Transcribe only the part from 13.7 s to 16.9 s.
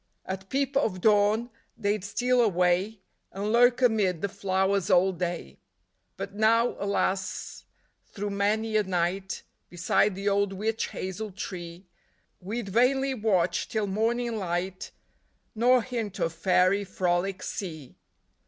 morning light, Nor hint of fairy